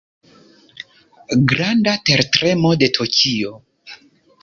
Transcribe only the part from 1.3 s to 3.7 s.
Granda tertremo de Tokio.